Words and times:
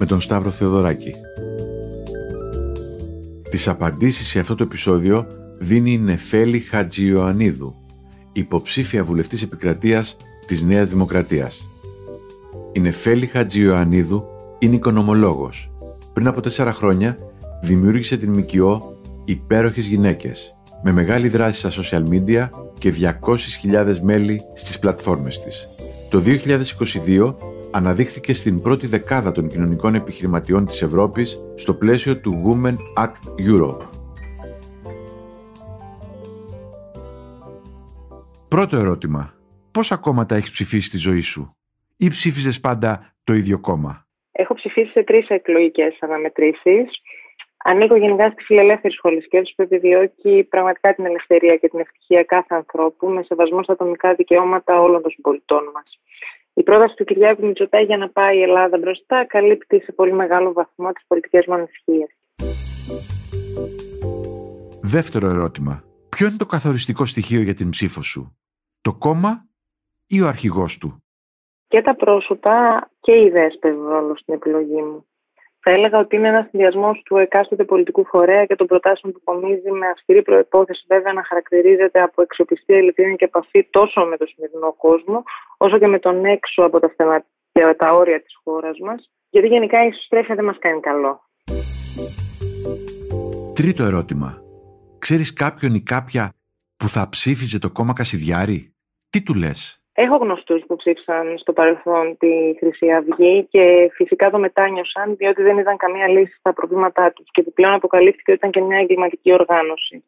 με 0.00 0.06
τον 0.06 0.20
Σταύρο 0.20 0.50
Θεοδωράκη. 0.50 1.12
Τις 3.50 3.68
απαντήσεις 3.68 4.28
σε 4.28 4.38
αυτό 4.38 4.54
το 4.54 4.62
επεισόδιο 4.62 5.26
δίνει 5.58 5.92
η 5.92 5.98
Νεφέλη 5.98 6.58
Χατζιωαννίδου, 6.58 7.74
υποψήφια 8.32 9.04
βουλευτής 9.04 9.42
επικρατείας 9.42 10.16
της 10.46 10.62
Νέας 10.62 10.88
Δημοκρατίας. 10.88 11.66
Η 12.72 12.80
Νεφέλη 12.80 13.26
Χατζιωαννίδου 13.26 14.24
είναι 14.58 14.74
οικονομολόγος. 14.74 15.70
Πριν 16.12 16.26
από 16.26 16.40
τέσσερα 16.40 16.72
χρόνια 16.72 17.18
δημιούργησε 17.62 18.16
την 18.16 18.38
ΜΚΟ 18.38 18.96
«Υπέροχες 19.24 19.86
γυναίκες» 19.86 20.54
με 20.82 20.92
μεγάλη 20.92 21.28
δράση 21.28 21.58
στα 21.58 21.82
social 21.82 22.02
media 22.08 22.48
και 22.78 22.90
200.000 22.90 23.98
μέλη 24.02 24.40
στις 24.54 24.78
πλατφόρμες 24.78 25.40
της. 25.40 25.68
Το 26.10 26.20
2022 26.20 27.34
αναδείχθηκε 27.72 28.32
στην 28.32 28.62
πρώτη 28.62 28.86
δεκάδα 28.86 29.32
των 29.32 29.48
κοινωνικών 29.48 29.94
επιχειρηματιών 29.94 30.66
της 30.66 30.82
Ευρώπης 30.82 31.44
στο 31.54 31.74
πλαίσιο 31.74 32.20
του 32.20 32.42
Women 32.44 33.02
Act 33.04 33.50
Europe. 33.50 33.88
Πρώτο 38.48 38.76
ερώτημα. 38.76 39.34
Πόσα 39.70 39.96
κόμματα 39.96 40.34
έχεις 40.34 40.50
ψηφίσει 40.50 40.88
στη 40.88 40.98
ζωή 40.98 41.20
σου; 41.20 41.56
Ή 41.96 42.08
ψήφιζες 42.08 42.60
πάντα 42.60 43.14
το 43.24 43.32
ίδιο 43.32 43.58
κόμμα; 43.60 44.06
Έχω 44.32 44.54
ψηφίσει 44.54 44.90
σε 44.90 45.02
τρεις 45.02 45.28
εκλογικές 45.28 45.96
αναμετρήσεις. 46.00 46.88
Ανήκω 47.64 47.96
γενικά 47.96 48.30
στη 48.30 48.42
φιλελεύθερη 48.42 48.94
σχολή 48.94 49.20
σκέψη 49.22 49.52
που 49.56 49.62
επιδιώκει 49.62 50.46
πραγματικά 50.50 50.94
την 50.94 51.06
ελευθερία 51.06 51.56
και 51.56 51.68
την 51.68 51.80
ευτυχία 51.80 52.22
κάθε 52.22 52.54
ανθρώπου 52.54 53.06
με 53.06 53.22
σεβασμό 53.22 53.62
στα 53.62 53.72
ατομικά 53.72 54.14
δικαιώματα 54.14 54.80
όλων 54.80 55.02
των 55.02 55.10
συμπολιτών 55.10 55.64
μας. 55.74 56.00
Η 56.60 56.62
πρόταση 56.62 56.94
του 56.94 57.04
Κυριάκου 57.04 57.46
Μητσοτάκη 57.46 57.84
για 57.84 57.96
να 57.96 58.08
πάει 58.08 58.38
η 58.38 58.42
Ελλάδα 58.42 58.78
μπροστά 58.78 59.24
καλύπτει 59.26 59.80
σε 59.80 59.92
πολύ 59.92 60.12
μεγάλο 60.12 60.52
βαθμό 60.52 60.92
τις 60.92 61.04
πολιτικές 61.06 61.44
μου 61.46 61.54
ανησυχίες. 61.54 62.08
Δεύτερο 64.82 65.28
ερώτημα. 65.28 65.84
Ποιο 66.08 66.26
είναι 66.26 66.36
το 66.36 66.46
καθοριστικό 66.46 67.04
στοιχείο 67.06 67.40
για 67.40 67.54
την 67.54 67.70
ψήφο 67.70 68.02
σου, 68.02 68.36
το 68.80 68.94
κόμμα 68.94 69.46
ή 70.06 70.20
ο 70.22 70.26
αρχηγός 70.26 70.78
του; 70.78 71.02
Και 71.68 71.82
τα 71.82 71.94
πρόσωπα 71.96 72.88
και 73.00 73.12
οι 73.12 73.24
ιδέες 73.24 73.58
παίζουν 73.60 73.88
ρόλο 73.88 74.16
στην 74.16 74.34
επιλογή 74.34 74.82
μου. 74.82 75.06
Θα 75.62 75.70
έλεγα 75.70 75.98
ότι 75.98 76.16
είναι 76.16 76.28
ένας 76.28 76.46
συνδυασμός 76.50 77.02
του 77.04 77.16
εκάστοτε 77.16 77.64
πολιτικού 77.64 78.04
φορέα 78.06 78.44
και 78.44 78.56
των 78.56 78.66
προτάσεων 78.66 79.12
που 79.12 79.20
κομίζει 79.24 79.70
με 79.70 79.86
αυστηρή 79.86 80.22
προπόθεση, 80.22 80.84
βέβαια, 80.88 81.12
να 81.12 81.24
χαρακτηρίζεται 81.24 82.00
από 82.02 82.22
εξοπιστία, 82.22 82.78
ειλικρίνεια 82.78 83.14
και 83.14 83.24
επαφή 83.24 83.66
τόσο 83.70 84.04
με 84.04 84.16
τον 84.16 84.26
σημερινό 84.26 84.72
κόσμο, 84.72 85.22
όσο 85.56 85.78
και 85.78 85.86
με 85.86 85.98
τον 85.98 86.24
έξω 86.24 86.62
από 86.62 86.80
τα, 86.80 86.88
στεμα... 86.88 87.24
τα 87.76 87.92
όρια 87.92 88.22
της 88.22 88.34
χώρας 88.44 88.78
μας. 88.78 89.10
Γιατί 89.30 89.48
γενικά 89.48 89.84
η 89.84 89.86
ισοστρέφεια 89.86 90.34
δεν 90.34 90.44
μας 90.44 90.58
κάνει 90.58 90.80
καλό. 90.80 91.20
Τρίτο 93.54 93.82
ερώτημα. 93.84 94.42
Ξέρεις 94.98 95.32
κάποιον 95.32 95.74
ή 95.74 95.82
κάποια 95.82 96.32
που 96.76 96.88
θα 96.88 97.08
ψήφιζε 97.08 97.58
το 97.58 97.70
κόμμα 97.70 97.92
Κασιδιάρη; 97.92 98.74
Τι 99.10 99.22
του 99.22 99.34
λες; 99.34 99.79
Έχω 99.92 100.16
γνωστούς 100.16 100.62
που 100.66 100.76
ψήφισαν 100.76 101.38
στο 101.38 101.52
παρελθόν 101.52 102.16
τη 102.18 102.54
Χρυσή 102.58 102.90
Αυγή 102.90 103.46
και 103.50 103.90
φυσικά 103.92 104.30
το 104.30 104.38
μετάνιωσαν 104.38 105.16
διότι 105.16 105.42
δεν 105.42 105.58
είδαν 105.58 105.76
καμία 105.76 106.08
λύση 106.08 106.36
στα 106.38 106.52
προβλήματά 106.52 107.12
τους 107.12 107.26
και 107.30 107.40
επιπλέον 107.40 107.72
αποκαλύφθηκε 107.72 108.32
ότι 108.32 108.38
ήταν 108.38 108.50
και 108.50 108.60
μια 108.60 108.78
εγκληματική 108.78 109.32
οργάνωση. 109.32 110.04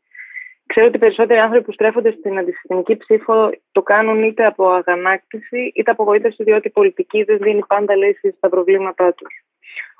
Ξέρω 0.66 0.86
ότι 0.86 0.96
οι 0.96 0.98
περισσότεροι 0.98 1.40
άνθρωποι 1.40 1.64
που 1.64 1.72
στρέφονται 1.72 2.10
στην 2.18 2.38
αντισυστημική 2.38 2.96
ψήφο 2.96 3.50
το 3.72 3.82
κάνουν 3.82 4.22
είτε 4.22 4.46
από 4.46 4.68
αγανάκτηση 4.68 5.72
είτε 5.74 5.90
από 5.90 6.02
απογοήτευση 6.02 6.42
διότι 6.42 6.68
η 6.68 6.70
πολιτική 6.70 7.22
δεν 7.22 7.38
δίνει 7.38 7.62
πάντα 7.66 7.96
λύσεις 7.96 8.34
στα 8.36 8.48
προβλήματά 8.48 9.12
τους. 9.12 9.44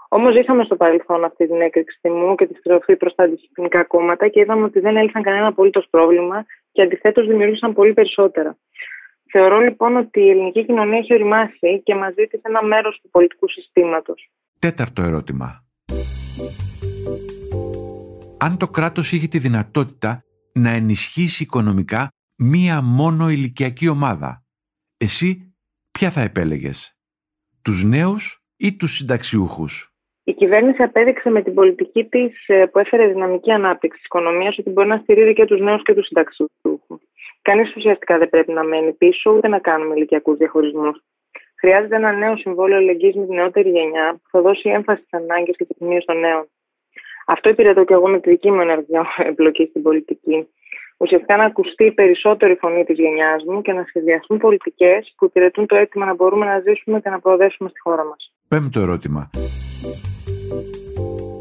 Όμως 0.08 0.34
ζήσαμε 0.34 0.64
στο 0.64 0.76
παρελθόν 0.76 1.24
αυτή 1.24 1.46
την 1.46 1.60
έκρηξη 1.60 1.98
τιμού 2.00 2.34
και 2.34 2.46
τη 2.46 2.54
στροφή 2.54 2.96
προς 2.96 3.14
τα 3.14 3.24
αντισυστημικά 3.24 3.84
κόμματα 3.84 4.28
και 4.28 4.40
είδαμε 4.40 4.64
ότι 4.64 4.80
δεν 4.80 4.96
έλυσαν 4.96 5.22
κανένα 5.22 5.46
απολύτως 5.46 5.86
πρόβλημα 5.90 6.46
και 6.72 6.82
αντιθέτως 6.82 7.26
δημιούργησαν 7.26 7.72
πολύ 7.72 7.92
περισσότερα. 7.92 8.56
Θεωρώ 9.32 9.58
λοιπόν 9.58 9.96
ότι 9.96 10.20
η 10.20 10.30
ελληνική 10.30 10.64
κοινωνία 10.64 10.98
έχει 10.98 11.14
οριμάσει 11.14 11.82
και 11.84 11.94
μαζί 11.94 12.26
της 12.30 12.40
ένα 12.42 12.62
μέρος 12.64 13.00
του 13.02 13.10
πολιτικού 13.10 13.48
συστήματος. 13.48 14.30
Τέταρτο 14.58 15.02
ερώτημα. 15.02 15.64
Αν 18.38 18.56
το 18.58 18.68
κράτος 18.68 19.12
είχε 19.12 19.28
τη 19.28 19.38
δυνατότητα 19.38 20.24
να 20.54 20.70
ενισχύσει 20.70 21.42
οικονομικά 21.42 22.08
μία 22.36 22.82
μόνο 22.82 23.28
ηλικιακή 23.28 23.88
ομάδα, 23.88 24.44
εσύ 24.96 25.54
ποια 25.90 26.10
θα 26.10 26.20
επέλεγες, 26.20 26.96
τους 27.62 27.84
νέους 27.84 28.42
ή 28.56 28.76
τους 28.76 28.96
συνταξιούχους; 28.96 29.94
Η 30.24 30.32
κυβέρνηση 30.32 30.82
απέδειξε 30.82 31.30
με 31.30 31.42
την 31.42 31.54
πολιτική 31.54 32.04
της 32.04 32.46
ε, 32.46 32.66
που 32.66 32.78
έφερε 32.78 33.06
δυναμική 33.06 33.52
ανάπτυξη 33.52 33.98
της 33.98 34.06
οικονομίας 34.06 34.58
ότι 34.58 34.70
μπορεί 34.70 34.88
να 34.88 34.96
στηρίζει 34.96 35.32
και 35.32 35.44
τους 35.44 35.60
νέους 35.60 35.82
και 35.82 35.94
τους 35.94 36.06
συνταξιούχους. 36.06 36.71
Κανείς 37.42 37.76
ουσιαστικά 37.76 38.18
δεν 38.18 38.28
πρέπει 38.28 38.52
να 38.52 38.64
μένει 38.64 38.92
πίσω 38.92 39.30
ούτε 39.30 39.48
να 39.48 39.58
κάνουμε 39.58 39.94
ηλικιακούς 39.94 40.36
διαχωρισμούς. 40.36 41.02
Χρειάζεται 41.60 41.96
ένα 41.96 42.12
νέο 42.12 42.36
συμβόλαιο 42.36 42.78
ελεγγύης 42.78 43.14
με 43.14 43.24
την 43.26 43.34
νεότερη 43.34 43.70
γενιά 43.70 44.12
που 44.12 44.28
θα 44.30 44.40
δώσει 44.40 44.68
έμφαση 44.68 45.02
στις 45.02 45.20
ανάγκες 45.20 45.56
και 45.56 45.64
τις 45.64 45.76
μείωση 45.80 46.06
των 46.06 46.18
νέων. 46.18 46.48
Αυτό 47.26 47.48
υπηρετώ 47.48 47.84
και 47.84 47.94
εγώ 47.94 48.08
με 48.08 48.20
τη 48.20 48.30
δική 48.30 48.50
μου 48.50 48.60
ενεργεια 48.60 49.06
εμπλοκή 49.28 49.66
στην 49.70 49.82
πολιτική. 49.82 50.48
Ουσιαστικά 50.96 51.36
να 51.36 51.44
ακουστεί 51.44 51.92
περισσότερο 51.92 52.52
η 52.52 52.56
φωνή 52.56 52.84
της 52.84 52.98
γενιάς 52.98 53.44
μου 53.44 53.62
και 53.62 53.72
να 53.72 53.84
σχεδιαστούν 53.88 54.38
πολιτικές 54.38 55.14
που 55.16 55.24
υπηρετούν 55.24 55.66
το 55.66 55.76
αίτημα 55.76 56.04
να 56.04 56.14
μπορούμε 56.14 56.46
να 56.46 56.60
ζήσουμε 56.60 57.00
και 57.00 57.10
να 57.10 57.20
προοδεύσουμε 57.20 57.68
στη 57.68 57.80
χώρα 57.80 58.04
μας. 58.04 58.32
Πέμπτο 58.48 58.80
ερώτημα. 58.80 59.30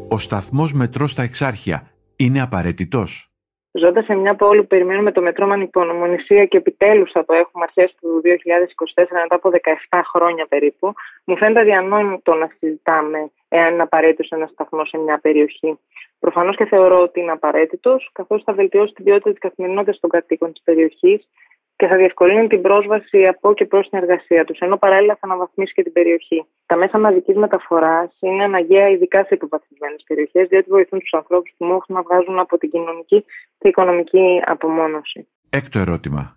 Ο 0.08 0.18
σταθμός 0.18 0.72
μετρό 0.72 1.06
στα 1.06 1.22
Εξάρχεια 1.22 1.90
είναι 2.16 2.42
απαραίτητος; 2.42 3.31
Ζώντας 3.74 4.04
σε 4.04 4.14
μια 4.14 4.34
πόλη 4.34 4.60
που 4.60 4.66
περιμένουμε 4.66 5.12
το 5.12 5.22
μετρό 5.22 5.46
με 5.46 5.54
ανυπομονησία 5.54 6.44
και 6.44 6.56
επιτέλους 6.56 7.10
θα 7.10 7.24
το 7.24 7.32
έχουμε 7.32 7.64
αρχές 7.64 7.94
του 8.00 8.20
2024, 8.24 9.04
μετά 9.10 9.34
από 9.34 9.50
17 9.88 10.00
χρόνια 10.14 10.46
περίπου, 10.46 10.92
μου 11.24 11.36
φαίνεται 11.36 11.60
αδιανόητο 11.60 12.34
να 12.34 12.48
συζητάμε 12.58 13.30
εάν 13.48 13.72
είναι 13.72 13.82
απαραίτητος 13.82 14.28
ένας 14.28 14.50
σταθμός 14.50 14.88
σε 14.88 14.98
μια 14.98 15.18
περιοχή. 15.18 15.78
Προφανώς 16.20 16.56
και 16.56 16.64
θεωρώ 16.64 17.00
ότι 17.00 17.20
είναι 17.20 17.30
απαραίτητος, 17.30 18.10
καθώς 18.12 18.42
θα 18.42 18.52
βελτιώσει 18.52 18.92
την 18.92 19.04
ποιότητα 19.04 19.30
της 19.30 19.38
καθημερινότητας 19.38 20.00
των 20.00 20.10
κατοίκων 20.10 20.52
της 20.52 20.62
περιοχής 20.64 21.28
και 21.76 21.86
θα 21.86 21.96
διευκολύνει 21.96 22.46
την 22.46 22.60
πρόσβαση 22.60 23.22
από 23.22 23.54
και 23.54 23.64
προς 23.64 23.88
την 23.88 23.98
εργασία 23.98 24.44
τους, 24.44 24.58
ενώ 24.58 24.76
παράλληλα 24.76 25.14
θα 25.20 25.26
αναβαθμίσει 25.26 25.72
και 25.72 25.82
την 25.82 25.92
περιοχή. 25.92 26.46
Τα 26.66 26.76
μέσα 26.76 26.98
μαζικής 26.98 27.36
μεταφοράς 27.36 28.16
είναι 28.20 28.44
αναγκαία 28.44 28.88
ειδικά 28.88 29.18
σε 29.24 29.34
υποβαθμισμένες 29.34 30.04
περιοχές, 30.06 30.48
διότι 30.48 30.70
βοηθούν 30.70 30.98
τους 30.98 31.12
ανθρώπους 31.12 31.52
που 31.56 31.64
μόχουν 31.64 31.94
να 31.96 32.02
βγάζουν 32.02 32.38
από 32.38 32.58
την 32.58 32.70
κοινωνική 32.70 33.24
και 33.58 33.68
οικονομική 33.68 34.42
απομόνωση. 34.44 35.28
Έκτο 35.50 35.78
ερώτημα. 35.78 36.34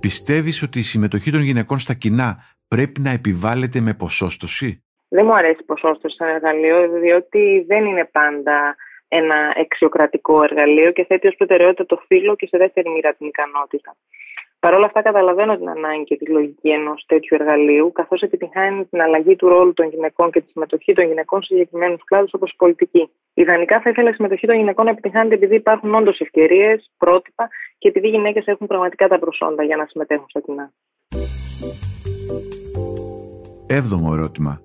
Πιστεύεις 0.00 0.62
ότι 0.62 0.78
η 0.78 0.82
συμμετοχή 0.82 1.30
των 1.30 1.40
γυναικών 1.40 1.78
στα 1.78 1.94
κοινά 1.94 2.36
πρέπει 2.68 3.00
να 3.00 3.10
επιβάλλεται 3.10 3.80
με 3.80 3.94
ποσόστοση; 3.94 4.84
Δεν 5.08 5.24
μου 5.26 5.34
αρέσει 5.34 5.60
η 5.60 5.64
ποσόστοση 5.64 6.16
σαν 6.16 6.28
εργαλείο, 6.28 7.00
διότι 7.00 7.64
δεν 7.66 7.84
είναι 7.84 8.08
πάντα 8.12 8.76
ένα 9.20 9.52
εξιοκρατικό 9.54 10.42
εργαλείο 10.42 10.90
και 10.92 11.04
θέτει 11.04 11.26
ως 11.26 11.34
προτεραιότητα 11.36 11.86
το 11.86 12.02
φύλλο 12.06 12.36
και 12.36 12.46
σε 12.46 12.58
δεύτερη 12.58 12.88
μοίρα 12.90 13.14
την 13.14 13.26
ικανότητα. 13.26 13.96
Παρ' 14.60 14.74
όλα 14.74 14.86
αυτά, 14.86 15.02
καταλαβαίνω 15.02 15.56
την 15.58 15.68
ανάγκη 15.68 16.04
και 16.04 16.16
τη 16.16 16.26
λογική 16.30 16.68
ενός 16.68 17.04
τέτοιου 17.06 17.36
εργαλείου, 17.40 17.92
καθώς 17.92 18.20
επιτυχάνει 18.22 18.84
την 18.84 19.00
αλλαγή 19.00 19.36
του 19.36 19.48
ρόλου 19.48 19.72
των 19.72 19.88
γυναικών 19.88 20.30
και 20.30 20.40
τη 20.40 20.50
συμμετοχή 20.50 20.92
των 20.92 21.06
γυναικών 21.06 21.42
σε 21.42 21.54
συγκεκριμένους 21.54 22.04
κλάδους 22.04 22.32
όπως 22.32 22.50
η 22.50 22.56
πολιτική. 22.56 23.10
Ιδανικά, 23.34 23.80
θα 23.80 23.90
ήθελα 23.90 24.10
η 24.10 24.12
συμμετοχή 24.12 24.46
των 24.46 24.56
γυναικών 24.56 24.84
να 24.84 24.90
επιτυχάνεται 24.90 25.34
επειδή 25.34 25.54
υπάρχουν 25.54 25.94
όντως 25.94 26.20
ευκαιρίες, 26.20 26.90
πρότυπα 26.98 27.48
και 27.78 27.88
επειδή 27.88 28.06
οι 28.06 28.10
γυναίκες 28.10 28.46
έχουν 28.46 28.66
πραγματικά 28.66 29.08
τα 29.08 29.18
προσόντα 29.18 29.62
για 29.64 29.76
να 29.76 29.86
συμμετέχουν 29.86 30.26
στα 30.28 30.40
κοινά. 30.40 30.72
Έβδομο 33.66 34.10
ερώτημα. 34.12 34.60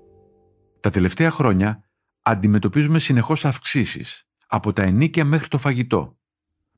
Τα 0.79 0.89
τελευταία 0.89 1.29
χρόνια 1.29 1.83
αντιμετωπίζουμε 2.21 2.99
συνεχώς 2.99 3.45
αυξήσεις 3.45 4.26
από 4.47 4.73
τα 4.73 4.83
ενίκια 4.83 5.25
μέχρι 5.25 5.47
το 5.47 5.57
φαγητό. 5.57 6.17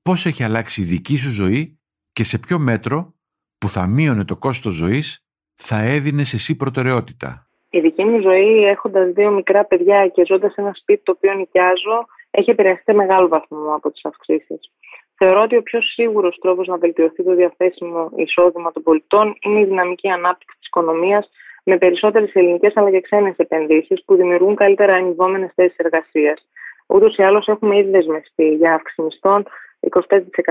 Πώς 0.02 0.26
έχει 0.26 0.44
αλλάξει 0.44 0.82
η 0.82 0.86
δική 0.86 1.18
σου 1.18 1.32
ζωή 1.32 1.80
και 2.14 2.24
σε 2.24 2.40
ποιο 2.40 2.60
μέτρο 2.60 3.14
που 3.58 3.68
θα 3.68 3.88
μείωνε 3.88 4.26
το 4.26 4.36
κόστος 4.36 4.74
ζωής 4.74 5.26
θα 5.54 5.78
έδινες 5.84 6.34
εσύ 6.34 6.56
προτεραιότητα. 6.56 7.48
Η 7.70 7.80
δική 7.80 8.04
μου 8.04 8.22
ζωή, 8.22 8.64
έχοντας 8.64 9.12
δύο 9.12 9.32
μικρά 9.32 9.66
παιδιά 9.66 10.08
και 10.08 10.26
ζώντας 10.26 10.54
σε 10.54 10.62
ένα 10.62 10.74
σπίτι 10.74 11.04
το 11.04 11.12
οποίο 11.16 11.34
νοικιάζω, 11.34 12.06
έχει 12.32 12.50
επηρεαστεί 12.50 12.84
σε 12.86 12.94
μεγάλο 12.94 13.28
βαθμό 13.28 13.74
από 13.76 13.92
τις 13.92 14.06
αυξήσεις. 14.06 14.72
Θεωρώ 15.16 15.42
ότι 15.42 15.56
ο 15.58 15.64
πιο 15.64 15.82
σίγουρος 15.82 16.38
τρόπος 16.42 16.68
να 16.68 16.78
βελτιωθεί 16.78 17.24
το 17.24 17.36
διαθέσιμο 17.36 18.12
εισόδημα 18.16 18.72
των 18.72 18.84
πολιτών 18.84 19.36
είναι 19.40 19.60
η 19.60 19.66
δυναμική 19.66 20.10
ανάπτυξη 20.10 20.58
της 20.58 20.68
οικονομίας 20.68 21.30
με 21.64 21.78
περισσότερες 21.78 22.34
ελληνικές 22.34 22.78
αλλά 22.78 22.92
και 22.92 23.02
ξένες 23.02 23.36
επενδύσεις 23.38 24.04
που 24.06 24.16
δημιουργούν 24.16 24.56
καλύτερα 24.56 24.96
αμοιβόμενε 24.96 25.52
θέσεις 25.56 25.78
εργασίας. 25.78 26.48
Ούτως 26.94 27.16
ή 27.16 27.24
άλλως 27.24 27.48
έχουμε 27.48 27.78
ήδη 27.78 27.90
δεσμευτεί 27.90 28.56
για 28.56 28.74
αύξηση 28.74 29.02
μισθών 29.02 29.46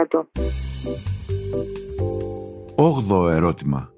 25%. 0.09 0.23
Όγδοο 2.77 3.29
ερώτημα. 3.29 3.93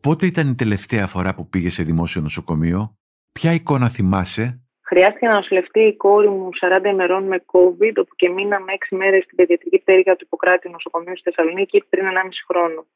Πότε 0.00 0.26
ήταν 0.26 0.48
η 0.48 0.54
τελευταία 0.54 1.06
φορά 1.06 1.34
που 1.34 1.48
πήγε 1.48 1.70
σε 1.70 1.82
δημόσιο 1.82 2.20
νοσοκομείο, 2.22 2.94
ποια 3.32 3.52
εικόνα 3.52 3.88
θυμάσαι; 3.88 4.60
Χρειάστηκε 4.90 5.26
να 5.26 5.34
νοσηλευτεί 5.34 5.80
η 5.80 5.96
κόρη 5.96 6.28
μου 6.28 6.48
40 6.60 6.84
ημερών 6.84 7.24
με 7.24 7.44
COVID, 7.52 7.94
όπου 7.96 8.14
και 8.16 8.28
μείναμε 8.28 8.72
6 8.90 8.96
μέρες 8.96 9.24
στην 9.24 9.36
παιδιατρική 9.36 9.78
πτέρυγα 9.78 10.16
του 10.16 10.24
Ιπποκράτη 10.24 10.68
νοσοκομείου 10.68 11.16
στη 11.16 11.30
Θεσσαλονίκη 11.30 11.84
πριν 11.90 12.04
1,5 12.04 12.10
χρόνο. 12.48 12.86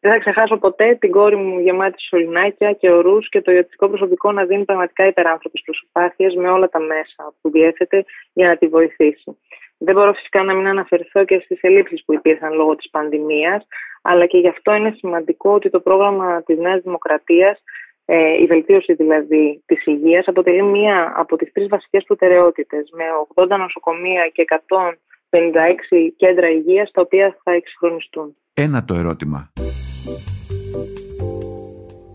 Δεν 0.00 0.12
θα 0.12 0.18
ξεχάσω 0.18 0.56
ποτέ 0.56 0.94
την 1.00 1.10
κόρη 1.10 1.36
μου 1.36 1.58
γεμάτη 1.58 2.02
σωληνάκια 2.02 2.72
και 2.72 2.90
ορούς 2.90 3.28
και 3.28 3.40
το 3.42 3.52
ιατρικό 3.52 3.88
προσωπικό 3.88 4.32
να 4.32 4.44
δίνει 4.44 4.64
πραγματικά 4.64 5.06
υπεράνθρωπες 5.06 5.62
προσπάθειες 5.64 6.34
με 6.34 6.50
όλα 6.50 6.68
τα 6.68 6.78
μέσα 6.78 7.34
που 7.40 7.50
διέθετε 7.50 8.04
για 8.32 8.46
να 8.48 8.56
τη 8.56 8.66
βοηθήσει. 8.66 9.38
Δεν 9.78 9.94
μπορώ 9.94 10.12
φυσικά 10.12 10.42
να 10.42 10.54
μην 10.54 10.66
αναφερθώ 10.66 11.24
και 11.24 11.40
στις 11.44 11.58
ελλείψεις 11.62 12.04
που 12.04 12.12
υπήρχαν 12.12 12.52
λόγω 12.52 12.76
της 12.76 12.90
πανδημίας, 12.90 13.66
αλλά 14.02 14.26
και 14.26 14.38
γι' 14.38 14.48
αυτό 14.48 14.74
είναι 14.74 14.94
σημαντικό 14.98 15.52
ότι 15.52 15.70
το 15.70 15.80
πρόγραμμα 15.80 16.42
της 16.42 16.58
Νέας 16.58 16.80
Δημοκρατίας, 16.82 17.62
ε, 18.04 18.42
η 18.42 18.46
βελτίωση 18.46 18.92
δηλαδή 18.94 19.62
της 19.66 19.86
υγείας, 19.86 20.26
αποτελεί 20.28 20.62
μία 20.62 21.12
από 21.16 21.36
τις 21.36 21.52
τρεις 21.52 21.68
βασικές 21.68 22.04
προτεραιότητες, 22.04 22.90
με 22.92 23.04
80 23.34 23.56
νοσοκομεία 23.56 24.28
και 24.28 24.42
156 24.42 26.14
κέντρα 26.16 26.48
υγείας, 26.50 26.90
τα 26.90 27.00
οποία 27.00 27.36
θα 27.42 27.52
εξυγχρονιστούν. 27.52 28.36
Ένα 28.54 28.84
το 28.84 28.94
ερώτημα. 28.94 29.52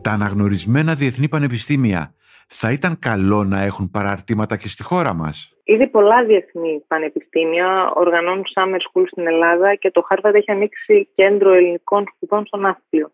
Τα 0.01 0.11
αναγνωρισμένα 0.11 0.95
διεθνή 0.95 1.27
πανεπιστήμια 1.29 2.13
θα 2.47 2.71
ήταν 2.71 2.99
καλό 2.99 3.43
να 3.43 3.61
έχουν 3.61 3.91
παραρτήματα 3.91 4.57
και 4.57 4.67
στη 4.67 4.83
χώρα 4.83 5.13
μας; 5.13 5.53
Ήδη 5.63 5.87
πολλά 5.87 6.25
διεθνή 6.25 6.83
πανεπιστήμια 6.87 7.91
οργανώνουν 7.95 8.43
summer 8.55 8.79
school 8.87 9.03
στην 9.11 9.27
Ελλάδα 9.27 9.75
και 9.75 9.91
το 9.91 10.07
Harvard 10.09 10.33
έχει 10.33 10.51
ανοίξει 10.51 11.09
κέντρο 11.15 11.53
ελληνικών 11.53 12.05
σπουδών 12.15 12.45
στο 12.45 12.57
Ναύπλιο. 12.57 13.11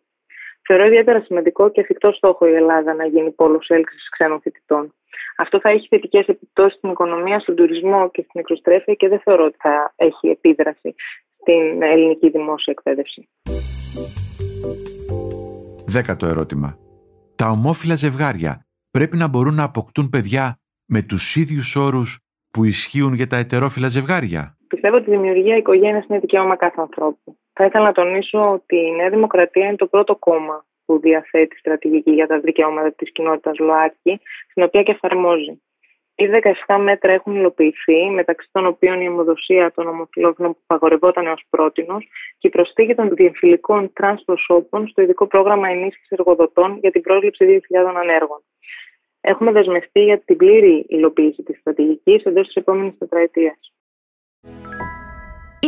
Θεωρώ 0.68 0.86
ιδιαίτερα 0.86 1.22
σημαντικό 1.22 1.70
και 1.70 1.82
εφικτό 1.82 2.12
στόχο 2.12 2.48
η 2.48 2.54
Ελλάδα 2.54 2.94
να 2.94 3.06
γίνει 3.06 3.32
πόλος 3.32 3.68
έλξης 3.70 4.10
ξένων 4.10 4.42
φοιτητών. 4.42 4.94
Αυτό 5.38 5.60
θα 5.60 5.70
έχει 5.70 5.88
θετικές 5.88 6.28
επιπτώσεις 6.28 6.78
στην 6.78 6.90
οικονομία, 6.90 7.40
στον 7.40 7.56
τουρισμό 7.56 8.10
και 8.10 8.22
στην 8.28 8.40
εξωστρέφεια 8.40 8.94
και 8.94 9.08
δεν 9.08 9.20
θεωρώ 9.20 9.46
ότι 9.46 9.58
θα 9.60 9.94
έχει 9.96 10.28
επίδραση 10.28 10.96
στην 11.42 11.82
ελληνική 11.82 12.30
δημόσια 12.30 12.74
εκπαίδευση. 12.78 13.30
Δέκατο 15.86 16.26
ερώτημα. 16.26 16.78
Τα 17.36 17.50
ομόφυλα 17.50 17.96
ζευγάρια 17.96 18.66
πρέπει 18.92 19.18
να 19.18 19.28
μπορούν 19.28 19.56
να 19.56 19.64
αποκτούν 19.64 20.10
παιδιά 20.10 20.60
με 20.86 21.02
τους 21.02 21.36
ίδιους 21.36 21.76
όρους 21.76 22.20
που 22.52 22.64
ισχύουν 22.64 23.14
για 23.14 23.28
τα 23.28 23.38
ετερόφυλα 23.38 23.88
ζευγάρια; 23.88 24.58
Πιστεύω 24.68 24.96
ότι 24.96 25.10
η 25.10 25.14
δημιουργία 25.14 25.56
οικογένειας 25.58 26.06
είναι 26.10 26.20
δικαίωμα 26.20 26.56
κάθε 26.56 26.82
ανθρώπου. 26.82 27.38
Θα 27.54 27.66
ήθελα 27.66 27.86
να 27.86 27.92
τονίσω 27.92 28.52
ότι 28.52 28.76
η 28.76 28.96
Νέα 28.96 29.10
Δημοκρατία 29.10 29.66
είναι 29.66 29.76
το 29.76 29.88
πρώτο 29.88 30.16
κόμμα 30.16 30.66
που 30.86 31.00
διαθέτει 31.00 31.58
στρατηγική 31.58 32.12
για 32.12 32.28
τα 32.28 32.40
δικαιώματα 32.40 32.94
της 32.94 33.12
κοινότητας 33.12 33.58
ΛΟΑΚΙ, 33.58 34.20
στην 34.52 34.64
οποία 34.64 34.84
και 34.84 34.92
εφαρμόζει. 34.92 35.62
Ήδη 36.22 36.40
17 36.68 36.78
μέτρα 36.80 37.12
έχουν 37.12 37.36
υλοποιηθεί, 37.36 38.10
μεταξύ 38.10 38.50
των 38.52 38.66
οποίων 38.66 39.02
η 39.02 39.06
αιμοδοσία 39.06 39.72
των 39.76 39.88
ομοφυλόφιλων 39.88 40.52
που 40.52 40.62
παγορευόταν 40.68 41.28
ω 41.28 41.34
πρότινος 41.50 42.08
και 42.38 42.48
η 42.48 42.50
προσθήκη 42.50 42.96
των 42.96 43.10
διεμφυλικών 43.10 43.94
τραν 43.94 44.22
προσώπων 44.26 44.88
στο 44.88 45.02
ειδικό 45.02 45.28
πρόγραμμα 45.28 45.70
ενίσχυσης 45.70 46.10
εργοδοτών 46.10 46.78
για 46.82 46.92
την 46.92 47.02
πρόληψη 47.02 47.62
2.000 47.72 47.94
ανέργων. 47.96 48.44
Έχουμε 49.22 49.52
δεσμευτεί 49.52 50.04
για 50.04 50.20
την 50.20 50.38
πλήρη 50.38 50.86
υλοποίηση 50.88 51.44
της 51.44 51.60
στρατηγικής 51.60 52.24
εντός 52.24 52.46
της 52.46 52.56
επόμενης 52.56 52.98
τετραετίας. 52.98 53.74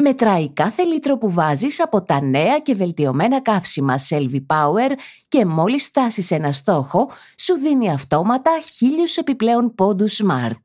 μετράει 0.00 0.52
κάθε 0.52 0.82
λίτρο 0.82 1.18
που 1.18 1.30
βάζεις 1.30 1.80
από 1.80 2.02
τα 2.02 2.22
νέα 2.22 2.58
και 2.58 2.74
βελτιωμένα 2.74 3.42
καύσιμα 3.42 3.94
Selvi 4.08 4.46
Power 4.46 4.90
και 5.28 5.46
μόλις 5.46 5.84
φτάσεις 5.84 6.30
ένα 6.30 6.52
στόχο, 6.52 7.10
σου 7.38 7.54
δίνει 7.54 7.90
αυτόματα 7.90 8.50
χίλιους 8.76 9.16
επιπλέον 9.16 9.74
πόντους 9.74 10.22
Smart. 10.24 10.60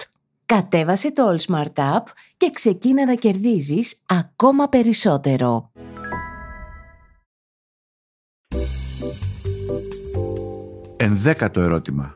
Κατέβασε 0.45 1.11
το 1.11 1.35
All 1.35 1.51
Smart 1.51 1.73
App 1.73 2.03
και 2.37 2.49
ξεκίνα 2.53 3.05
να 3.05 3.15
κερδίζεις 3.15 4.01
ακόμα 4.05 4.67
περισσότερο. 4.67 5.71
Ενδέκατο 10.97 11.61
ερώτημα. 11.61 12.15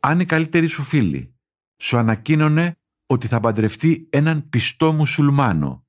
Αν 0.00 0.20
η 0.20 0.24
καλύτερη 0.24 0.66
σου 0.66 0.82
φίλη 0.82 1.34
σου 1.76 1.96
ανακοίνωνε 1.96 2.76
ότι 3.06 3.26
θα 3.26 3.40
παντρευτεί 3.40 4.08
έναν 4.10 4.48
πιστό 4.48 4.92
μουσουλμάνο 4.92 5.85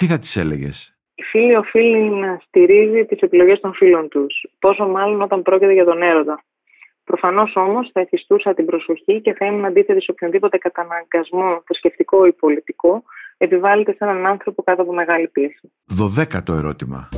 τι 0.00 0.06
θα 0.06 0.18
τις 0.18 0.36
έλεγες; 0.36 0.96
Η 1.14 1.22
φίλη 1.22 1.56
οφείλει 1.56 2.10
να 2.10 2.40
στηρίζει 2.46 3.04
τις 3.04 3.20
επιλογές 3.20 3.60
των 3.60 3.74
φίλων 3.74 4.08
τους, 4.08 4.46
πόσο 4.58 4.88
μάλλον 4.88 5.22
όταν 5.22 5.42
πρόκειται 5.42 5.72
για 5.72 5.84
τον 5.84 6.02
έρωτα. 6.02 6.44
Προφανώς 7.04 7.56
όμως 7.56 7.90
θα 7.92 8.00
εθιστούσα 8.00 8.54
την 8.54 8.66
προσοχή 8.66 9.20
και 9.20 9.34
θα 9.34 9.46
ήμουν 9.46 9.64
αντίθετη 9.64 10.02
σε 10.02 10.10
οποιονδήποτε 10.10 10.58
καταναγκασμό 10.58 11.62
θρησκευτικό 11.66 12.26
ή 12.26 12.32
πολιτικό 12.32 13.02
επιβάλλεται 13.36 13.92
σε 13.92 13.98
έναν 14.00 14.26
άνθρωπο 14.26 14.62
κάτω 14.62 14.82
από 14.82 14.92
μεγάλη 14.92 15.28
πίεση. 15.28 15.72
Δωδέκατο 15.84 16.52
ερώτημα. 16.52 17.08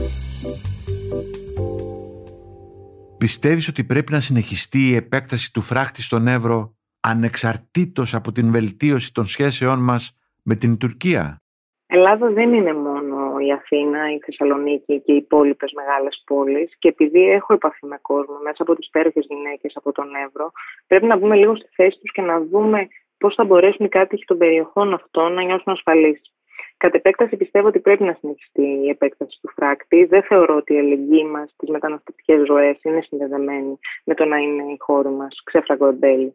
Πιστεύεις 3.18 3.68
ότι 3.68 3.84
πρέπει 3.84 4.12
να 4.12 4.20
συνεχιστεί 4.20 4.88
η 4.88 4.94
επέκταση 4.94 5.52
του 5.52 5.60
φράχτη 5.60 6.02
στον 6.02 6.26
Εύρο 6.26 6.76
ανεξαρτήτως 7.00 8.14
από 8.14 8.32
την 8.32 8.50
βελτίωση 8.50 9.12
των 9.12 9.26
σχέσεών 9.26 9.78
μας 9.78 10.18
με 10.42 10.54
την 10.54 10.78
Τουρκία; 10.78 11.41
Ελλάδα 11.94 12.30
δεν 12.30 12.52
είναι 12.52 12.72
μόνο 12.72 13.38
η 13.38 13.52
Αθήνα, 13.52 14.12
η 14.12 14.18
Θεσσαλονίκη 14.18 15.00
και 15.00 15.12
οι 15.12 15.16
υπόλοιπες 15.16 15.72
μεγάλες 15.72 16.22
πόλεις. 16.26 16.76
Και 16.78 16.88
επειδή 16.88 17.30
έχω 17.30 17.52
επαφή 17.52 17.86
με 17.86 17.98
κόσμο 18.02 18.38
μέσα 18.42 18.62
από 18.62 18.74
τις 18.74 18.86
υπέροχε 18.86 19.20
γυναίκες 19.20 19.72
από 19.76 19.92
τον 19.92 20.14
Εύρο, 20.26 20.52
πρέπει 20.86 21.06
να 21.06 21.16
μπούμε 21.16 21.36
λίγο 21.36 21.56
στη 21.56 21.68
θέση 21.74 21.98
τους 22.00 22.12
και 22.12 22.22
να 22.22 22.40
δούμε 22.40 22.88
πώς 23.18 23.34
θα 23.34 23.44
μπορέσουν 23.44 23.86
οι 23.86 23.88
κάτοικοι 23.88 24.24
των 24.24 24.38
περιοχών 24.38 24.92
αυτών 24.94 25.32
να 25.32 25.42
νιώσουν 25.42 25.72
ασφαλείς. 25.72 26.20
Κατ' 26.76 26.94
επέκταση 26.94 27.36
πιστεύω 27.36 27.66
ότι 27.66 27.80
πρέπει 27.80 28.04
να 28.04 28.16
συνεχιστεί 28.20 28.66
η 28.84 28.88
επέκταση 28.88 29.38
του 29.42 29.50
φράκτη. 29.56 30.04
Δεν 30.04 30.22
θεωρώ 30.22 30.56
ότι 30.56 30.74
η 30.74 30.78
αλληλεγγύη 30.78 31.28
μας 31.30 31.50
στις 31.50 31.68
μεταναστευτικές 31.68 32.46
ροές 32.46 32.78
είναι 32.82 33.00
συνδεδεμένη 33.00 33.78
με 34.04 34.14
το 34.14 34.24
να 34.24 34.36
είναι 34.36 34.62
η 34.62 34.76
χώρα 34.78 35.10
μας 35.10 35.42
ξέφραγο 35.44 35.86
εμπέλη. 35.86 36.34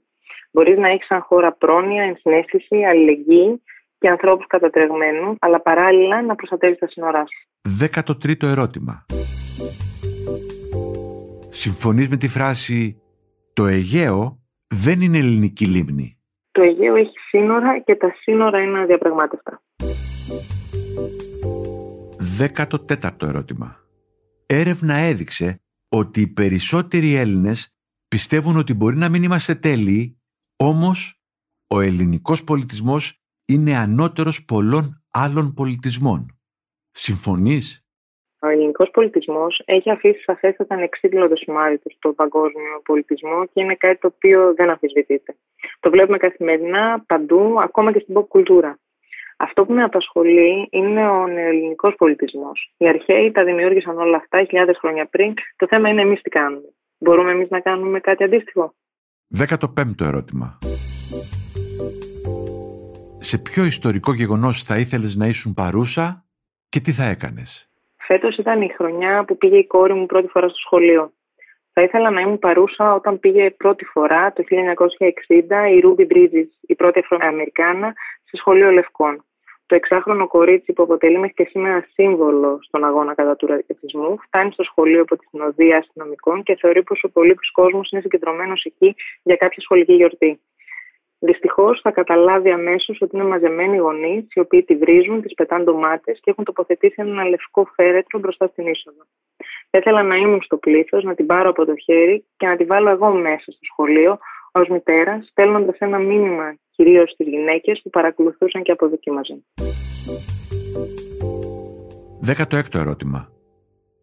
Μπορείς 0.52 0.78
να 0.78 0.88
έχεις 0.90 1.06
σαν 1.06 1.22
χώρα 1.22 1.52
πρόνοια, 1.52 2.04
ενσυναίσθηση, 2.04 2.84
αλληλεγγύη 2.84 3.62
και 3.98 4.10
ανθρώπους 4.10 4.48
κατατρεγμένους, 4.48 5.36
αλλά 5.39 5.62
παράλληλα 5.62 6.22
να 6.22 6.36
προστατεύεις 6.36 6.77
τα 6.77 6.88
σύνορά 6.88 7.24
σου. 7.27 7.50
Δέκατο 7.62 8.18
τρίτο 8.18 8.48
ερώτημα. 8.48 9.06
Συμφωνείς 11.50 12.10
με 12.10 12.18
τη 12.18 12.27
φράση 12.27 13.01
«Το 13.54 13.66
Αιγαίο 13.66 14.39
δεν 14.68 15.01
είναι 15.01 15.18
ελληνική 15.18 15.66
λίμνη». 15.66 16.20
Το 16.51 16.62
Αιγαίο 16.62 16.96
έχει 16.96 17.18
σύνορα 17.30 17.80
και 17.80 17.96
τα 17.96 18.13
σύνορα 18.22 18.62
είναι 18.62 18.80
αδιαπραγμάτευτα. 18.80 19.62
Δέκατο 22.20 22.80
τέταρτο 22.80 23.25
ερώτημα. 23.25 23.80
Έρευνα 24.46 24.94
έδειξε 24.94 25.62
ότι 25.89 26.22
οι 26.22 26.27
περισσότεροι 26.27 27.16
Έλληνες 27.16 27.75
πιστεύουν 28.08 28.58
ότι 28.58 28.74
μπορεί 28.74 28.98
να 28.98 29.10
μην 29.10 29.24
είμαστε 29.24 29.56
τέλειοι, 29.56 30.22
όμως 30.56 31.22
ο 31.68 31.80
ελληνικός 31.80 32.44
πολιτισμός 32.44 33.22
είναι 33.48 33.77
ανώτερος 33.77 34.46
πολλών 34.46 35.04
άλλων 35.12 35.54
πολιτισμών. 35.54 36.39
Συμφωνείς; 36.92 37.86
Ο 38.42 38.48
ελληνικός 38.48 38.89
πολιτισμός 38.92 39.62
έχει 39.66 39.89
αφήσει 39.92 40.22
σαφέστατα 40.22 40.75
ανεξίτηλο 40.75 41.27
το 41.27 41.36
σημάδι 41.36 41.77
του 41.77 41.92
στον 41.98 42.16
παγκόσμιο 42.16 42.82
πολιτισμό 42.84 43.46
και 43.46 43.62
είναι 43.62 43.75
κάτι 43.75 44.00
το 44.00 44.12
οποίο 44.16 44.54
δεν 44.54 44.70
αμφισβητείται. 44.70 45.36
Το 45.80 45.89
βλέπουμε 45.89 46.18
καθημερινά, 46.18 47.04
παντού, 47.08 47.56
ακόμα 47.62 47.92
και 47.92 48.00
στην 48.00 48.16
pop 48.18 48.27
κουλτούρα. 48.27 48.80
Αυτό 49.38 49.66
που 49.66 49.74
με 49.74 49.84
απασχολεί 49.84 50.68
είναι 50.72 51.10
ο 51.10 51.27
νεοελληνικός 51.27 51.96
πολιτισμός. 51.96 52.74
Οι 52.77 52.88
αρχαίοι 52.88 53.32
τα 53.32 53.44
δημιούργησαν 53.44 53.98
όλα 53.98 54.18
αυτά 54.18 54.44
χιλιάδες 54.44 54.77
χρόνια 54.77 55.06
πριν. 55.06 55.34
Το 55.56 55.68
θέμα 55.70 55.89
είναι 55.89 56.01
εμείς 56.01 56.22
τι 56.22 56.30
κάνουμε. 56.30 56.74
Μπορούμε 56.98 57.32
εμείς 57.32 57.50
να 57.50 57.60
κάνουμε 57.60 58.00
κάτι 58.00 58.24
αντίστοιχο; 58.24 58.74
15ο 59.38 60.01
ερώτημα. 60.01 60.58
Σε 63.31 63.38
ποιο 63.38 63.63
ιστορικό 63.65 64.13
γεγονός 64.13 64.63
θα 64.63 64.77
ήθελες 64.77 65.15
να 65.15 65.27
ήσουν 65.27 65.53
παρούσα 65.53 66.25
και 66.69 66.79
τι 66.79 66.91
θα 66.91 67.03
έκανες; 67.03 67.69
Φέτος 67.98 68.38
ήταν 68.38 68.62
η 68.62 68.69
χρονιά 68.77 69.24
που 69.25 69.38
πήγε 69.38 69.57
η 69.57 69.67
κόρη 69.67 69.93
μου 69.93 70.05
πρώτη 70.05 70.27
φορά 70.27 70.48
στο 70.48 70.57
σχολείο. 70.57 71.12
Θα 71.74 71.81
ήθελα 71.81 72.10
να 72.10 72.22
ήμουν 72.22 72.39
παρούσα 72.39 72.93
όταν 72.93 73.19
πήγε 73.19 73.51
πρώτη 73.51 73.86
φορά 73.86 74.34
το 74.34 74.43
1960 74.48 75.75
η 75.75 75.79
Ρούμπι 75.79 76.07
Bridges, 76.10 76.50
η 76.62 76.75
πρώτη 76.75 77.00
Αφροαμερικάνα, 77.00 77.93
σε 78.24 78.38
σχολείο 78.38 78.72
Λευκών. 78.72 79.25
Το 79.65 79.75
εξάχρονο 79.75 80.27
κορίτσι 80.27 80.74
που 80.74 80.84
αποτελεί 80.84 81.17
μέχρι 81.19 81.34
και 81.34 81.48
σήμερα 81.50 81.88
σύμβολο 81.93 82.60
στον 82.62 82.84
αγώνα 82.84 83.13
κατά 83.15 83.36
του 83.36 83.46
ρατσισμού, 83.46 84.17
φτάνει 84.25 84.51
στο 84.51 84.63
σχολείο 84.63 85.01
από 85.01 85.17
τη 85.17 85.25
συνοδεία 85.29 85.77
αστυνομικών 85.77 86.43
και 86.43 86.57
θεωρεί 86.60 86.84
πως 86.84 87.03
ο 87.03 87.10
πολίτη 87.10 87.51
κόσμος 87.51 87.89
είναι 87.91 88.01
συγκεντρωμένος 88.01 88.63
εκεί 88.63 88.96
για 89.24 89.36
κάποια 89.36 89.62
σχολική 89.62 89.93
γιορτή. 89.93 90.39
Δυστυχώς 91.19 91.79
θα 91.81 91.91
καταλάβει 91.91 92.51
αμέσως 92.51 93.01
ότι 93.01 93.15
είναι 93.15 93.25
μαζεμένοι 93.25 93.77
γονείς 93.77 94.25
οι 94.33 94.39
οποίοι 94.39 94.63
τη 94.63 94.75
βρίζουν, 94.75 95.21
τη 95.21 95.33
πετάνε 95.33 95.63
ντομάτες 95.63 96.19
και 96.21 96.31
έχουν 96.31 96.43
τοποθετήσει 96.43 96.95
ένα 96.97 97.24
λευκό 97.24 97.67
φέρετρο 97.75 98.19
μπροστά 98.19 98.47
στην 98.47 98.67
είσοδο. 98.67 99.03
Θα 99.69 99.77
ήθελα 99.79 100.03
να 100.03 100.15
ήμουν 100.15 100.41
στο 100.41 100.57
πλήθος, 100.57 101.03
να 101.03 101.15
την 101.15 101.25
πάρω 101.25 101.50
από 101.50 101.65
το 101.65 101.74
χέρι 101.75 102.25
και 102.38 102.47
να 102.47 102.55
τη 102.55 102.63
βάλω 102.63 102.89
εγώ 102.89 103.13
μέσα 103.13 103.51
στο 103.51 103.63
σχολείο 103.71 104.17
ως 104.51 104.67
μητέρας, 104.67 105.27
στέλνοντας 105.31 105.77
ένα 105.79 105.97
μήνυμα 105.97 106.57
κυρίως 106.71 107.12
στις 107.12 107.27
γυναίκες 107.27 107.79
που 107.83 107.89
παρακολουθούσαν 107.89 108.63
και 108.63 108.71
αποδοκίμαζαν. 108.71 109.45
16ο 112.27 112.79
ερώτημα. 112.79 113.29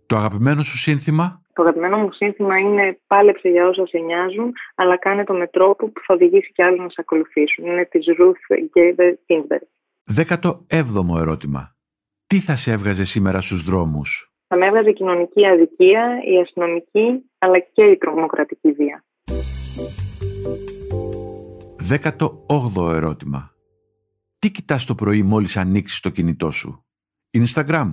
Το 0.06 0.16
αγαπημένο 0.16 0.62
σου 0.62 0.78
σύνθημα; 0.78 1.43
Το 1.54 1.62
αγαπημένο 1.62 1.96
μου 1.96 2.12
σύνθημα 2.12 2.58
είναι 2.58 2.98
πάλεψε 3.06 3.48
για 3.48 3.66
όσα 3.66 3.86
σε 3.86 3.98
νοιάζουν, 3.98 4.52
αλλά 4.74 4.98
κάνε 4.98 5.24
το 5.24 5.34
με 5.34 5.46
τρόπο 5.46 5.88
που 5.88 6.00
θα 6.06 6.14
οδηγήσει 6.14 6.52
και 6.52 6.64
άλλους 6.64 6.78
να 6.78 6.88
σε 6.88 6.96
ακολουθήσουν. 6.98 7.66
Είναι 7.66 7.84
της 7.84 8.06
Ruth 8.18 8.56
Gaber 8.74 9.12
Ginsberg. 9.26 9.66
17ο 10.16 11.20
ερώτημα. 11.20 11.76
Τι 12.26 12.40
θα 12.40 12.56
σε 12.56 12.72
έβγαζε 12.72 13.04
σήμερα 13.04 13.40
στους 13.40 13.62
δρόμους; 13.62 14.32
Θα 14.46 14.56
με 14.56 14.66
έβγαζε 14.66 14.88
η 14.90 14.92
κοινωνική 14.92 15.46
αδικία, 15.46 16.18
η 16.32 16.40
αστυνομική, 16.40 17.30
αλλά 17.38 17.58
και 17.58 17.84
η 17.84 17.96
τρομοκρατική 17.96 18.72
βία. 18.72 19.04
18ο 21.90 22.94
ερώτημα. 22.94 23.54
Τι 24.38 24.50
κοιτάς 24.50 24.84
το 24.86 24.94
πρωί 24.94 25.22
μόλις 25.22 25.56
ανοίξεις 25.56 26.00
το 26.00 26.10
κινητό 26.10 26.50
σου; 26.50 26.84
Instagram, 27.38 27.92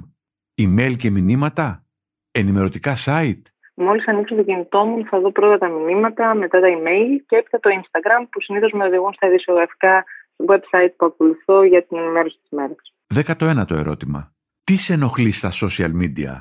email 0.62 0.96
και 0.98 1.10
μηνύματα, 1.10 1.86
ενημερωτικά 2.32 2.96
site; 3.06 3.42
Μόλις 3.82 4.08
ανοίξω 4.08 4.36
το 4.36 4.44
κινητό 4.44 4.86
μου, 4.86 5.06
θα 5.06 5.20
δω 5.20 5.32
πρώτα 5.32 5.58
τα 5.58 5.68
μηνύματα, 5.68 6.36
μετά 6.36 6.60
τα 6.60 6.68
email 6.68 7.10
και 7.28 7.36
έπειτα 7.36 7.60
το 7.60 7.70
Instagram 7.80 8.26
που 8.32 8.42
συνήθως 8.42 8.72
με 8.72 8.84
οδηγούν 8.86 9.14
στα 9.14 9.28
ειδησιογραφικά 9.28 10.06
website 10.48 10.94
που 10.98 11.06
ακολουθώ 11.06 11.64
για 11.64 11.84
την 11.84 11.98
ενημέρωση 11.98 12.38
της 12.42 12.52
μέρας. 12.52 12.94
19ο 13.16 13.76
ερώτημα. 13.76 14.32
Τι 14.64 14.78
σε 14.78 14.94
ενοχλεί 14.94 15.32
στα 15.32 15.50
social 15.62 15.92
media? 16.02 16.34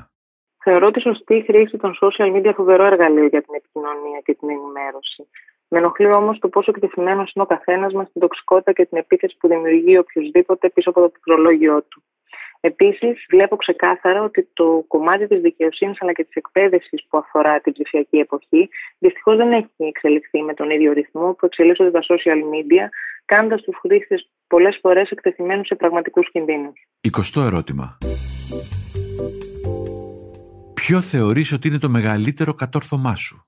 Θεωρώ 0.63 0.91
τη 0.91 1.01
σωστή 1.01 1.43
χρήση 1.47 1.77
των 1.77 1.97
social 2.01 2.35
media 2.35 2.51
φοβερό 2.55 2.85
εργαλείο 2.85 3.25
για 3.25 3.41
την 3.41 3.53
επικοινωνία 3.55 4.19
και 4.25 4.33
την 4.33 4.49
ενημέρωση. 4.49 5.27
Με 5.67 5.77
ενοχλεί 5.77 6.11
όμως 6.11 6.39
το 6.39 6.47
πόσο 6.47 6.71
εκτεθειμένος 6.75 7.31
είναι 7.33 7.43
ο 7.43 7.47
καθένας 7.47 7.93
μας 7.93 8.07
στην 8.07 8.21
τοξικότητα 8.21 8.71
και 8.71 8.85
την 8.85 8.97
επίθεση 8.97 9.35
που 9.39 9.47
δημιουργεί 9.47 9.97
οποιοδήποτε 9.97 10.69
πίσω 10.69 10.89
από 10.89 11.01
το 11.01 11.09
πληκτρολόγιο 11.09 11.81
του. 11.81 12.03
Επίσης, 12.63 13.25
βλέπω 13.29 13.55
ξεκάθαρα 13.55 14.23
ότι 14.23 14.49
το 14.53 14.85
κομμάτι 14.87 15.27
της 15.27 15.41
δικαιοσύνης 15.41 16.01
αλλά 16.01 16.13
και 16.13 16.23
της 16.23 16.35
εκπαίδευσης 16.35 17.05
που 17.09 17.17
αφορά 17.17 17.59
την 17.61 17.73
ψηφιακή 17.73 18.17
εποχή 18.17 18.69
δυστυχώς 18.99 19.37
δεν 19.37 19.51
έχει 19.51 19.67
εξελιχθεί 19.77 20.41
με 20.41 20.53
τον 20.53 20.69
ίδιο 20.69 20.91
ρυθμό 20.93 21.33
που 21.33 21.45
εξελίσσονται 21.45 21.91
τα 21.91 21.99
social 22.01 22.39
media, 22.53 22.85
κάνοντας 23.25 23.61
τους 23.61 23.77
χρήστες 23.81 24.29
πολλές 24.47 24.77
φορές 24.81 25.09
εκτεθειμένους 25.09 25.67
σε 25.67 25.75
πραγματικούς 25.75 26.31
κινδύνους. 26.31 26.73
20 27.01 27.41
ερώτημα. 27.41 27.97
Ποιο 30.73 31.01
θεωρείς 31.01 31.51
ότι 31.51 31.67
είναι 31.67 31.77
το 31.77 31.89
μεγαλύτερο 31.89 32.53
κατόρθωμά 32.53 33.15
σου; 33.15 33.45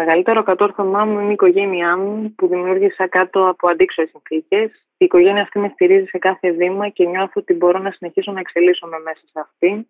Το 0.00 0.06
μεγαλύτερο 0.06 0.42
κατόρθωμά 0.42 1.04
μου 1.04 1.18
είναι 1.18 1.30
η 1.30 1.32
οικογένειά 1.32 1.96
μου 1.96 2.34
που 2.34 2.46
δημιούργησα 2.46 3.08
κάτω 3.08 3.48
από 3.48 3.68
αντίξωες 3.68 4.08
συνθήκες 4.08 4.70
η 4.96 5.04
οικογένεια 5.04 5.42
αυτή 5.42 5.58
με 5.58 5.68
στηρίζει 5.68 6.06
σε 6.06 6.18
κάθε 6.18 6.52
βήμα 6.52 6.88
και 6.88 7.04
νιώθω 7.06 7.32
ότι 7.34 7.54
μπορώ 7.54 7.78
να 7.78 7.90
συνεχίσω 7.90 8.32
να 8.32 8.40
εξελίσσομαι 8.40 8.98
μέσα 8.98 9.20
σε 9.32 9.40
αυτή. 9.40 9.88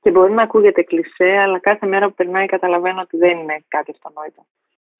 Και 0.00 0.10
μπορεί 0.10 0.32
να 0.32 0.42
ακούγεται 0.42 0.82
κλισέ, 0.82 1.38
αλλά 1.38 1.58
κάθε 1.58 1.86
μέρα 1.86 2.06
που 2.08 2.14
περνάει 2.14 2.46
καταλαβαίνω 2.46 3.00
ότι 3.00 3.16
δεν 3.16 3.38
είναι 3.38 3.64
κάτι 3.68 3.90
αυτονόητο. 3.90 4.46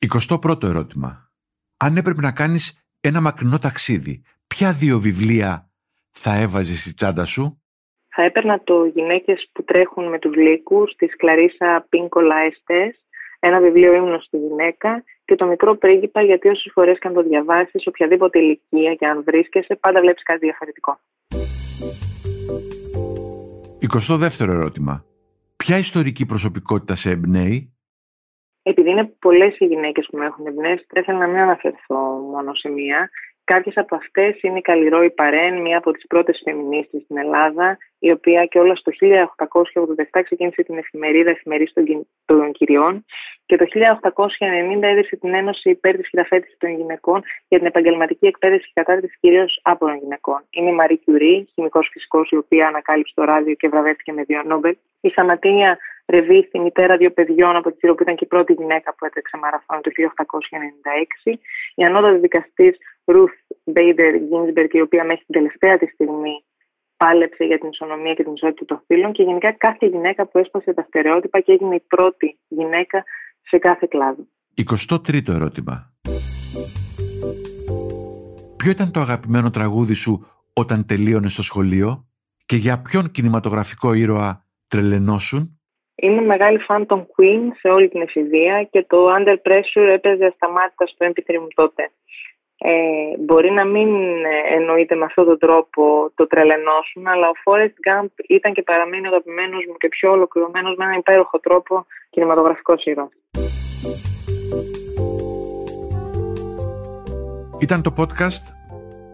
21ο 0.09 0.69
ερώτημα. 0.69 1.31
Αν 1.76 1.97
έπρεπε 1.97 2.21
να 2.21 2.33
κάνεις 2.33 2.87
ένα 3.00 3.21
μακρινό 3.21 3.59
ταξίδι, 3.59 4.23
ποια 4.47 4.73
δύο 4.73 4.99
βιβλία 4.99 5.71
θα 6.11 6.41
έβαζες 6.41 6.81
στη 6.81 6.95
τσάντα 6.95 7.25
σου; 7.25 7.62
Θα 8.09 8.23
έπαιρνα 8.23 8.61
το 8.64 8.85
«Γυναίκες 8.85 9.50
που 9.52 9.64
τρέχουν 9.64 10.09
με 10.09 10.19
τους 10.19 10.35
λύκους» 10.35 10.95
της 10.97 11.17
Κλαρίσα 11.17 11.87
Πίνκολα 11.88 12.37
Εστές 12.37 13.01
ένα 13.46 13.61
βιβλίο 13.61 13.94
ήμουν 13.94 14.20
στη 14.20 14.37
γυναίκα 14.37 15.04
και 15.25 15.34
το 15.34 15.46
μικρό 15.46 15.76
πρίγκιπα, 15.76 16.22
γιατί 16.22 16.49
όσες 16.49 16.72
φορές 16.75 16.99
και 16.99 17.08
αν 17.08 17.14
το 17.14 17.22
διαβάσεις, 17.22 17.87
οποιαδήποτε 17.87 18.38
ηλικία 18.38 18.94
και 18.94 19.06
αν 19.06 19.22
βρίσκεσαι, 19.22 19.75
πάντα 19.75 20.00
βλέπεις 20.00 20.22
κάτι 20.22 20.38
διαφορετικό. 20.38 20.99
22ο 23.92 24.49
ερώτημα. 24.49 25.04
Ποια 25.56 25.76
ιστορική 25.78 26.26
προσωπικότητα 26.26 26.94
σε 26.94 27.11
εμπνέει; 27.11 27.72
Επειδή 28.62 28.90
είναι 28.90 29.04
πολλές 29.18 29.58
οι 29.58 29.64
γυναίκες 29.64 30.06
που 30.11 30.16
με 30.18 30.26
έχουν 30.26 30.46
εμπνεύσει, 30.46 30.87
θα 30.88 31.00
ήθελα 31.00 31.18
να 31.18 31.26
μην 31.26 31.38
αναφερθώ 31.38 31.96
μόνο 32.32 32.54
σε 32.54 32.68
μία. 32.68 33.11
Κάποιες 33.44 33.76
από 33.76 33.94
αυτές 33.96 34.42
είναι 34.42 34.58
η 34.58 34.61
Καλλιρόη 34.61 35.11
Παρέν, 35.11 35.61
μία 35.61 35.78
από 35.78 35.90
τις 35.92 36.06
πρώτες 36.06 36.40
φεμινίστες 36.44 37.02
στην 37.02 37.16
Ελλάδα, 37.16 37.78
η 37.99 38.11
οποία 38.11 38.44
και 38.44 38.58
όλα 38.58 38.75
στο 38.75 38.92
1887 38.92 40.22
ξεκίνησε 40.25 40.62
την 40.62 40.78
εφημερίδα 40.78 41.30
Εφημερίδα 41.30 41.82
των 42.25 42.52
Κυριών 42.52 43.04
και 43.46 43.56
το 43.56 43.64
1890 43.66 44.82
έδειξε 44.82 45.16
την 45.16 45.34
Ένωση 45.34 45.70
υπέρ 45.70 45.96
της 45.96 46.08
χειραφέτησης 46.08 46.56
των 46.58 46.70
γυναικών 46.70 47.22
για 47.49 47.58
την 47.58 47.66
επαγγελματική 47.66 48.26
εκπαίδευση 48.26 48.66
και 48.66 48.72
κατάρτιση 48.75 49.16
κυρίως 49.20 49.61
από 49.62 49.87
των 49.87 49.96
γυναικών. 49.96 50.44
Είναι 50.50 50.70
η 50.70 50.72
Μαρή 50.72 50.99
Κιουρί, 50.99 51.49
χημικός 51.52 51.88
φυσικός, 51.92 52.30
η 52.30 52.37
οποία 52.37 52.66
ανακάλυψε 52.66 53.12
το 53.16 53.25
ράδιο 53.25 53.54
και 53.54 53.68
βραβεύτηκε 53.68 54.12
με 54.12 54.22
δύο 54.22 54.42
Νόμπελ. 54.42 54.76
Η 55.00 55.08
Σαματίνια 55.08 55.78
Ρεβίθη, 56.06 56.58
μητέρα 56.58 56.96
δύο 56.96 57.11
παιδιών 57.11 57.56
από 57.56 57.70
τη 57.70 57.76
Κύριο, 57.78 57.94
που 57.94 58.02
ήταν 58.02 58.16
και 58.16 58.25
η 58.25 58.26
πρώτη 58.26 58.52
γυναίκα 58.52 58.94
που 58.94 59.04
έτρεξε 59.04 59.37
μαραθώνιο 59.37 59.82
το 59.82 59.90
1896. 59.90 61.38
Η 61.75 61.84
ανώτατη 61.84 62.18
δικαστής 62.18 62.76
Ρουθ 63.04 63.32
Μπέιντερ 63.64 64.14
Γκίνσμπεργκ, 64.18 64.75
η 64.75 64.80
οποία 64.80 65.04
μέχρι 65.04 65.25
την 65.25 65.35
τελευταία 65.35 65.78
της 65.78 65.90
στιγμή 65.92 66.44
πάλεψε 66.97 67.44
για 67.44 67.59
την 67.59 67.68
ισονομία 67.68 68.14
και 68.14 68.23
την 68.23 68.32
ισότητα 68.32 68.64
των 68.64 68.82
φίλων 68.87 69.12
και 69.12 69.23
γενικά 69.23 69.52
κάθε 69.52 69.87
γυναίκα 69.87 70.26
που 70.26 70.38
έσπασε 70.38 70.75
τα 70.75 70.85
στερεότυπα 70.88 71.40
και 71.40 71.52
έγινε 71.52 71.75
η 71.75 71.85
πρώτη 71.88 72.38
γυναίκα 72.49 73.04
σε 73.42 73.59
κάθε 73.59 73.87
κλάδο. 73.90 74.26
23ο 74.56 75.28
ερώτημα. 75.28 75.92
Ποιο 78.56 78.71
ήταν 78.71 78.92
το 78.92 79.00
αγαπημένο 79.00 79.50
τραγούδι 79.50 79.94
σου 79.94 80.26
όταν 80.52 80.87
τελείωνες 80.87 81.32
στο 81.32 81.42
σχολείο 81.42 82.06
και 82.47 82.56
για 82.56 82.82
ποιον 82.82 83.11
κινηματογραφικό 83.11 83.92
ήρωα 83.92 84.47
τρελενώσουν. 84.68 85.61
Είμαι 85.94 86.23
μεγάλη 86.23 86.59
φαν 86.59 86.87
των 86.87 87.06
Queen 87.06 87.42
σε 87.61 87.68
όλη 87.68 87.88
την 87.88 88.00
εφηβεία 88.00 88.68
και 88.71 88.85
το 88.88 88.99
Under 89.16 89.37
Pressure 89.47 89.88
έπαιζε 89.92 90.25
ασταμάτητα 90.25 90.87
στο 90.87 91.06
MP3 91.06 91.38
μου 91.40 91.49
τότε. 91.54 91.90
Ε, 92.64 93.19
μπορεί 93.19 93.50
να 93.50 93.64
μην 93.64 93.88
εννοείται 94.57 94.95
με 94.95 95.04
αυτόν 95.04 95.25
τον 95.25 95.38
τρόπο 95.38 96.11
το 96.14 96.26
τρελενώσουν, 96.26 97.07
αλλά 97.07 97.28
ο 97.28 97.33
Forrest 97.45 97.76
Gump 97.87 98.09
ήταν 98.28 98.52
και 98.52 98.62
παραμένει 98.62 99.07
ο 99.07 99.09
αγαπημένος 99.09 99.64
μου 99.69 99.76
και 99.76 99.88
πιο 99.88 100.11
ολοκληρωμένος 100.11 100.76
με 100.76 100.85
έναν 100.85 100.99
υπέροχο 100.99 101.38
τρόπο 101.40 101.87
κινηματογραφικό 102.11 102.75
ήρωα. 102.85 103.09
Ήταν 107.61 107.83
το 107.83 107.95
podcast 107.99 108.45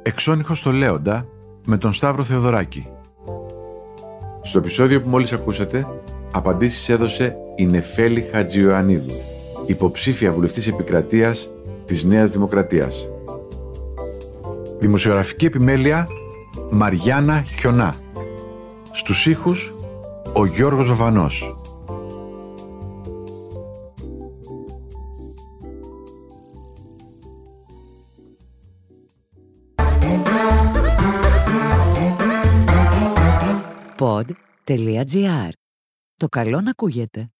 «Εξώνυχο 0.02 0.54
στο 0.54 0.70
Λέοντα» 0.70 1.26
με 1.66 1.76
τον 1.76 1.92
Σταύρο 1.92 2.22
Θεοδωράκη. 2.22 2.88
Στο 4.42 4.58
επεισόδιο 4.58 5.02
που 5.02 5.08
μόλις 5.08 5.32
ακούσατε, 5.32 5.86
απαντήσεις 6.32 6.88
έδωσε 6.88 7.36
η 7.56 7.66
Νεφέλη 7.66 8.20
Χατζιωαννίδου, 8.20 9.14
υποψήφια 9.66 10.32
βουλευτής 10.32 10.68
επικρατείας 10.68 11.52
της 11.84 12.04
Νέας 12.04 12.32
Δημοκρατίας. 12.32 13.12
Δημοσιογραφική 14.78 15.46
επιμέλεια 15.46 16.08
Μαριάννα 16.70 17.42
Χιονά. 17.42 17.94
Στους 18.92 19.26
ήχους 19.26 19.74
ο 20.34 20.46
Γιώργος 20.46 20.94
Βανός. 20.94 21.56
Pod.gr. 33.98 35.48
Το 36.16 36.28
καλό 36.28 36.60
να 36.60 36.70
ακούγεται. 36.70 37.30